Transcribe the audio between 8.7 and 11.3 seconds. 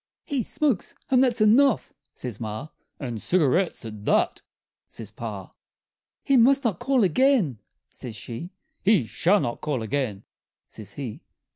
"He shall not call again!" says he.